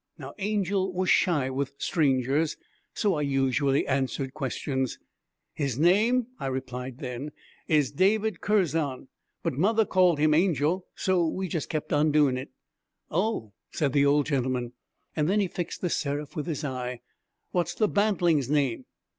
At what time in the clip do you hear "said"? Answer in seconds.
13.69-13.93